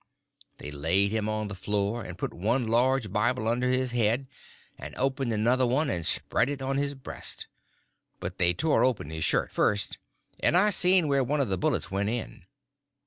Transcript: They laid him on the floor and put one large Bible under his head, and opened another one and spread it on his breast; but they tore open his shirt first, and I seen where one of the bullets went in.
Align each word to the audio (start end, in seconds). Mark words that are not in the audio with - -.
They 0.57 0.71
laid 0.71 1.11
him 1.11 1.29
on 1.29 1.47
the 1.47 1.53
floor 1.53 2.03
and 2.03 2.17
put 2.17 2.33
one 2.33 2.67
large 2.67 3.13
Bible 3.13 3.47
under 3.47 3.69
his 3.69 3.91
head, 3.91 4.25
and 4.75 4.95
opened 4.97 5.31
another 5.31 5.67
one 5.67 5.91
and 5.91 6.03
spread 6.03 6.49
it 6.49 6.59
on 6.59 6.77
his 6.77 6.95
breast; 6.95 7.45
but 8.19 8.39
they 8.39 8.51
tore 8.55 8.83
open 8.83 9.11
his 9.11 9.23
shirt 9.23 9.51
first, 9.51 9.99
and 10.39 10.57
I 10.57 10.71
seen 10.71 11.07
where 11.07 11.23
one 11.23 11.39
of 11.39 11.49
the 11.49 11.57
bullets 11.59 11.91
went 11.91 12.09
in. 12.09 12.47